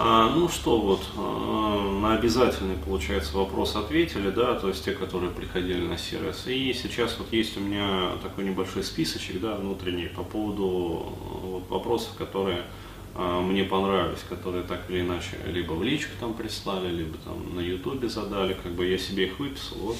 [0.00, 5.32] А, ну что вот, а, на обязательный, получается, вопрос ответили, да, то есть те, которые
[5.32, 6.46] приходили на сервис.
[6.46, 12.10] И сейчас вот есть у меня такой небольшой списочек, да, внутренний по поводу вот, вопросов,
[12.16, 12.62] которые
[13.16, 17.60] а, мне понравились, которые так или иначе либо в личку там прислали, либо там на
[17.60, 19.96] ютубе задали, как бы я себе их выписал, вот,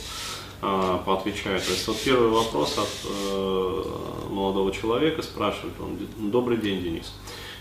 [0.62, 1.58] а, поотвечаю.
[1.58, 3.82] То есть вот первый вопрос от э,
[4.30, 7.12] молодого человека спрашивает, он, добрый день, Денис.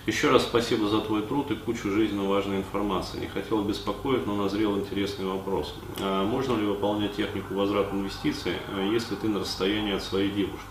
[0.08, 3.20] Еще раз спасибо за твой труд и кучу жизненно важной информации.
[3.20, 5.76] Не хотел беспокоить, но назрел интересный вопрос.
[6.00, 10.66] А можно ли выполнять технику возврата инвестиций, э, если ты на расстоянии от своей девушки?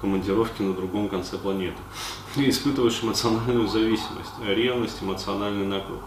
[0.00, 1.78] командировки на другом конце планеты.
[2.36, 6.00] И испытываешь эмоциональную зависимость, ревность, эмоциональный накруг.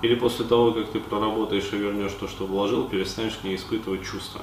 [0.00, 4.40] Или после того, как ты проработаешь и вернешь то, что вложил, перестанешь не испытывать чувства.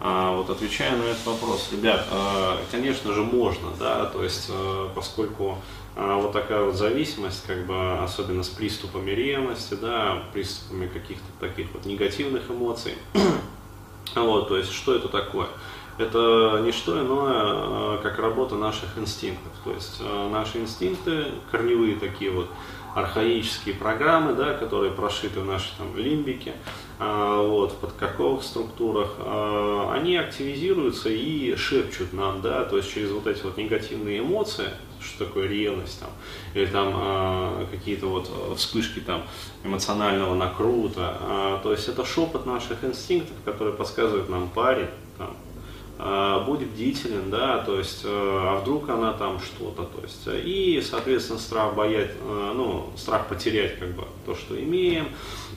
[0.00, 4.90] А, вот отвечая на этот вопрос, ребят, а, конечно же можно, да, то есть а,
[4.94, 5.58] поскольку
[6.00, 11.66] а, вот такая вот зависимость, как бы особенно с приступами ревности, да, приступами каких-то таких
[11.74, 12.94] вот негативных эмоций,
[14.14, 15.48] вот, то есть что это такое?
[15.98, 21.96] Это не что иное, а, как работа наших инстинктов, то есть а, наши инстинкты корневые
[21.96, 22.48] такие вот
[22.94, 26.54] архаические программы, да, которые прошиты в нашей там, лимбике,
[27.00, 33.10] а, вот, в подкорковых структурах, а, они активизируются и шепчут нам, да, то есть через
[33.10, 36.10] вот эти вот негативные эмоции, что такое ревность там,
[36.54, 39.22] или там а, какие-то вот вспышки там
[39.64, 45.36] эмоционального накрута, то есть это шепот наших инстинктов, который подсказывает нам парень, там,
[46.00, 50.40] а, будь бдителен, да, то есть, э, а вдруг она там что-то, то есть, э,
[50.44, 55.08] и, соответственно, страх боять, э, ну, страх потерять, как бы, то, что имеем,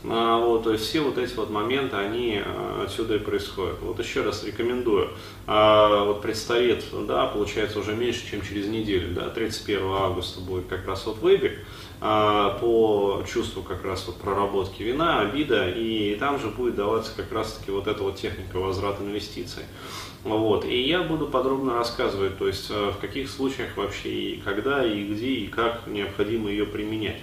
[0.04, 2.42] а, вот, то есть, все вот эти вот моменты, они
[2.84, 3.78] отсюда и происходят.
[3.84, 5.10] Вот еще раз рекомендую,
[5.46, 10.88] а, вот предстоит, да, получается, уже меньше, чем через неделю, да, 31 августа будет как
[10.88, 11.60] раз вот выбег,
[12.00, 17.54] по чувству как раз вот проработки вина, обида, и там же будет даваться как раз
[17.54, 19.62] таки вот эта вот техника возврата инвестиций.
[20.24, 20.66] Вот.
[20.66, 25.04] И я буду подробно рассказывать, то есть э, в каких случаях вообще и когда, и
[25.04, 27.18] где, и как необходимо ее применять.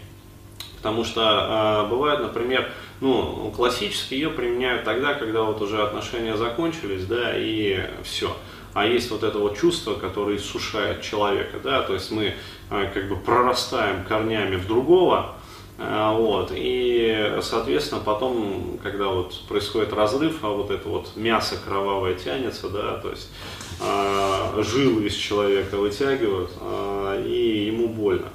[0.79, 2.71] Потому что э, бывает, например,
[3.01, 8.37] ну, классически ее применяют тогда, когда вот уже отношения закончились, да, и все.
[8.75, 12.35] А есть вот это вот чувство, которое иссушает человека, да, то есть мы
[12.71, 15.37] э, как бы прорастаем корнями в другого,
[15.79, 16.53] вот.
[16.55, 22.99] И, соответственно, потом, когда вот происходит разрыв, а вот это вот мясо кровавое тянется, да,
[22.99, 23.29] то есть
[23.81, 28.29] э, жилы из человека вытягивают, э, и ему больно.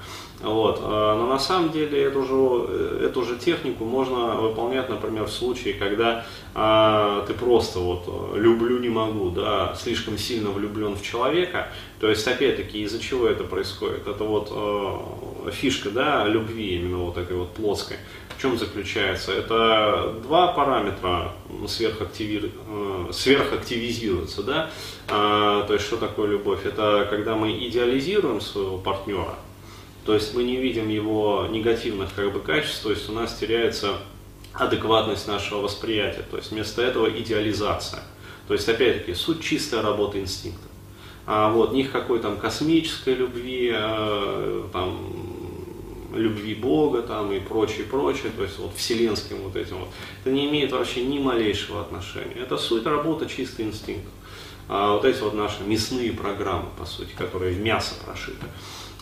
[0.44, 0.82] Вот.
[0.82, 6.26] Но на самом деле эту же, эту же технику можно выполнять, например, в случае, когда
[6.54, 11.70] а, ты просто вот люблю не могу, да, слишком сильно влюблен в человека.
[12.04, 14.08] То есть, опять-таки, из-за чего это происходит?
[14.08, 17.96] Это вот э, фишка, да, любви, именно вот этой вот плоской.
[18.38, 19.32] В чем заключается?
[19.32, 21.32] Это два параметра
[21.66, 22.52] сверхактиви...
[22.68, 24.70] э, сверхактивизируются, да.
[25.08, 26.66] Э, то есть, что такое любовь?
[26.66, 29.36] Это когда мы идеализируем своего партнера,
[30.06, 33.98] то есть мы не видим его негативных как бы качеств, то есть у нас теряется
[34.54, 38.04] адекватность нашего восприятия, то есть вместо этого идеализация.
[38.48, 40.68] То есть опять-таки суть чистая работа инстинкта.
[41.26, 44.98] А вот них какой там космической любви, э, там
[46.14, 49.90] любви Бога там и прочее, прочее, то есть вот вселенским вот этим вот,
[50.24, 52.36] это не имеет вообще ни малейшего отношения.
[52.36, 54.12] Это суть работы чисто инстинктов.
[54.68, 58.46] А вот эти вот наши мясные программы, по сути, которые в мясо прошиты.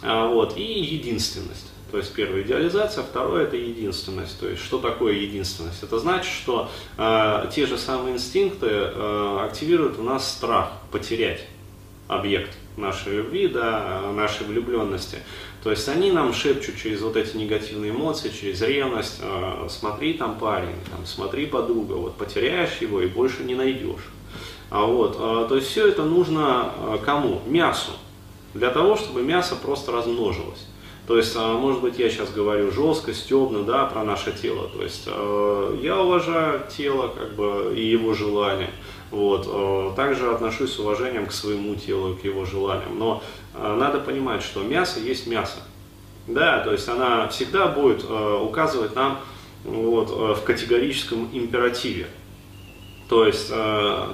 [0.02, 1.72] А, вот, и единственность.
[1.92, 4.40] То есть первая идеализация, второе это единственность.
[4.40, 5.84] То есть что такое единственность?
[5.84, 11.46] Это значит, что э, те же самые инстинкты э, активируют у нас страх потерять
[12.08, 15.18] объект нашей любви, да, нашей влюбленности.
[15.64, 20.40] То есть они нам шепчут через вот эти негативные эмоции, через ревность, э, смотри там
[20.40, 24.08] парень, там, смотри подруга, вот потеряешь его и больше не найдешь.
[24.70, 27.42] А вот, э, то есть все это нужно э, кому?
[27.46, 27.92] Мясу
[28.54, 30.68] для того, чтобы мясо просто размножилось.
[31.08, 34.70] То есть, а, может быть, я сейчас говорю жестко, стебно, да, про наше тело.
[34.70, 38.70] То есть, э, я уважаю тело, как бы, и его желания.
[39.09, 39.48] Вот.
[39.52, 42.98] Э, также отношусь с уважением к своему телу, к его желаниям.
[42.98, 43.22] Но
[43.53, 45.58] надо понимать, что мясо есть мясо.
[46.28, 49.20] Да, то есть она всегда будет указывать нам
[49.66, 52.08] вот, в категорическом императиве.
[53.09, 53.52] То есть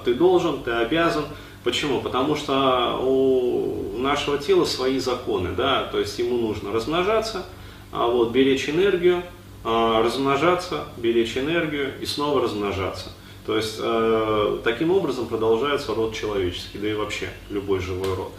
[0.06, 1.26] ты должен, ты обязан,
[1.68, 2.00] Почему?
[2.00, 7.46] Потому что у нашего тела свои законы, да, то есть ему нужно размножаться,
[7.92, 9.22] а вот беречь энергию,
[9.66, 13.10] а, размножаться, беречь энергию и снова размножаться.
[13.46, 18.32] То есть э, таким образом продолжается род человеческий, да и вообще любой живой род.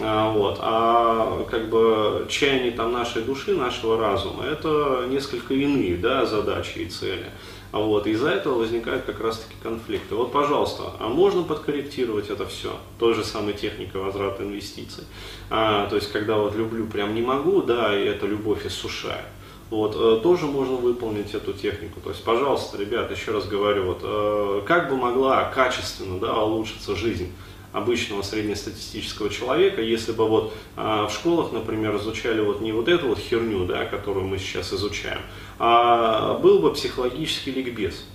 [0.00, 0.56] А, вот.
[0.62, 6.86] А как бы чаяние там нашей души, нашего разума, это несколько иные да, задачи и
[6.86, 7.26] цели.
[7.72, 10.14] А вот, из-за этого возникают как раз-таки конфликты.
[10.14, 12.76] Вот, пожалуйста, а можно подкорректировать это все?
[12.98, 15.04] Той же самой техникой возврата инвестиций.
[15.48, 19.24] А, то есть, когда вот люблю, прям не могу, да, и эта любовь иссушает.
[19.70, 21.98] Вот, э, тоже можно выполнить эту технику.
[22.00, 26.94] То есть, пожалуйста, ребят, еще раз говорю, вот, э, как бы могла качественно да, улучшиться
[26.94, 27.32] жизнь
[27.72, 33.08] обычного среднестатистического человека, если бы вот а, в школах, например, изучали вот не вот эту
[33.08, 35.20] вот херню, да, которую мы сейчас изучаем,
[35.58, 38.06] а был бы психологический ликбез.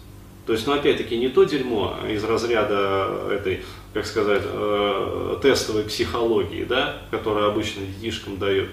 [0.45, 3.63] То есть, ну, опять-таки, не то дерьмо из разряда этой,
[3.93, 8.69] как сказать, э, тестовой психологии, да, которую обычно детишкам дают,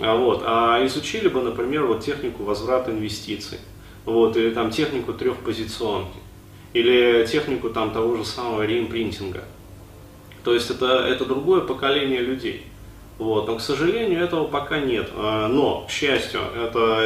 [0.00, 3.58] а, вот, а изучили бы, например, вот технику возврата инвестиций,
[4.04, 6.18] вот, или там технику трехпозиционки,
[6.72, 9.44] или технику там того же самого реимпринтинга.
[10.44, 12.66] То есть это, это другое поколение людей.
[13.18, 13.46] Вот.
[13.46, 15.10] Но, к сожалению, этого пока нет.
[15.14, 17.04] А, но, к счастью, это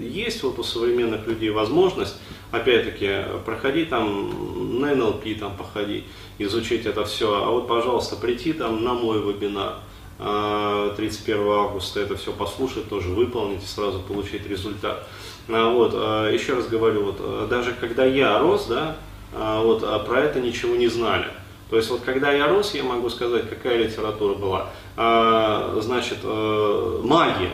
[0.00, 2.16] есть вот у современных людей возможность,
[2.52, 6.04] опять-таки, проходить там на НЛП, там походить,
[6.38, 7.42] изучить это все.
[7.42, 9.78] А вот, пожалуйста, прийти там на мой вебинар
[10.18, 15.08] 31 а, августа, это все послушать, тоже выполнить и сразу получить результат.
[15.48, 15.94] А, вот,
[16.32, 18.96] еще раз говорю, вот, даже когда я рос, да,
[19.32, 21.26] вот, про это ничего не знали.
[21.70, 24.70] То есть вот когда я рос, я могу сказать, какая литература была.
[24.96, 27.50] А, значит, э, магия,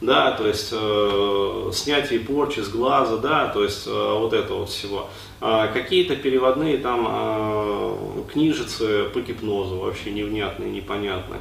[0.00, 4.68] да, то есть э, снятие порчи с глаза, да, то есть э, вот это вот
[4.68, 5.08] всего.
[5.40, 7.96] А, какие-то переводные там э,
[8.32, 11.40] книжицы по гипнозу, вообще невнятные, непонятные.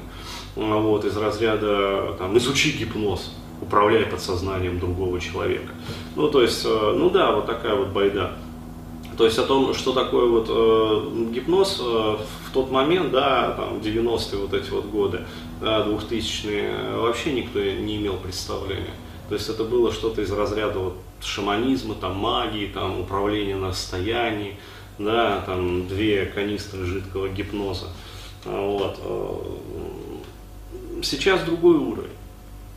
[0.56, 5.74] А, вот, из разряда там, изучи гипноз, управляй подсознанием другого человека.
[6.16, 8.34] Ну, то есть, э, ну да, вот такая вот байда.
[9.18, 13.80] То есть о том, что такое вот э, гипноз э, в тот момент, да, там
[13.80, 15.26] 90-е вот эти вот годы,
[15.60, 18.94] да, 2000-е, вообще никто не имел представления.
[19.28, 24.58] То есть это было что-то из разряда вот шаманизма, там магии, там управления на расстоянии,
[24.98, 27.88] да, там две канистры жидкого гипноза.
[28.46, 29.00] Вот.
[29.04, 29.36] Э,
[31.04, 32.10] сейчас другой уровень.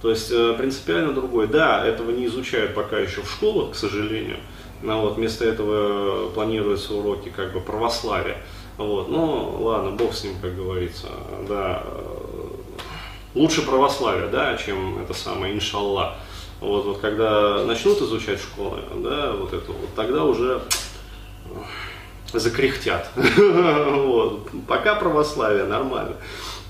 [0.02, 1.46] То есть э, принципиально другой.
[1.46, 4.36] Да, этого не изучают пока еще в школах, к сожалению.
[4.84, 8.36] Ну, вот, вместо этого планируются уроки как бы православия.
[8.76, 11.08] Вот, ну, ладно, бог с ним, как говорится,
[11.48, 11.82] да.
[13.34, 16.16] Лучше православие, да, чем это самое, иншалла.
[16.60, 20.60] Вот, вот когда начнут изучать школы, да, вот это вот, тогда уже
[22.32, 23.10] закряхтят.
[23.16, 24.50] вот.
[24.68, 26.16] Пока православие нормально.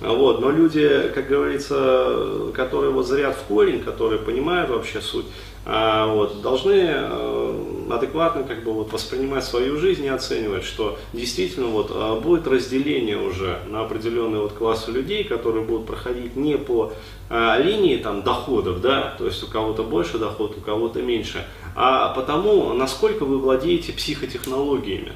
[0.00, 0.40] Вот.
[0.40, 5.26] Но люди, как говорится, которые вот зрят в корень, которые понимают вообще суть,
[5.66, 11.90] вот, должны э, адекватно как бы вот воспринимать свою жизнь и оценивать, что действительно вот
[11.90, 16.92] а, будет разделение уже на определенные вот классы людей, которые будут проходить не по
[17.30, 22.10] а, линии там доходов, да, то есть у кого-то больше доход, у кого-то меньше, а
[22.10, 25.12] потому, насколько вы владеете психотехнологиями.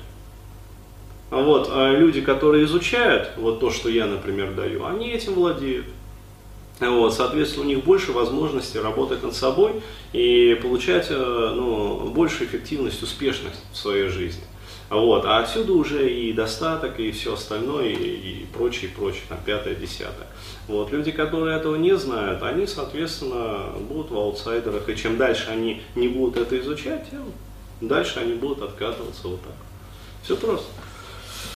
[1.31, 5.85] Вот, люди, которые изучают вот то, что я, например, даю, они этим владеют.
[6.81, 9.83] Вот, соответственно, у них больше возможностей работать над собой
[10.13, 14.45] и получать э, ну, большую эффективность, успешность в своей жизни.
[14.89, 19.75] Вот, а отсюда уже и достаток, и все остальное, и, и прочее, прочее, там, пятое,
[19.75, 20.27] десятое.
[20.67, 25.83] Вот, люди, которые этого не знают, они, соответственно, будут в аутсайдерах, и чем дальше они
[25.95, 27.25] не будут это изучать, тем
[27.81, 29.53] дальше они будут откатываться вот так.
[30.23, 30.69] Все просто.